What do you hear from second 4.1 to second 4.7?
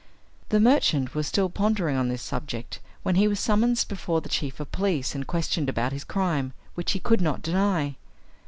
the chief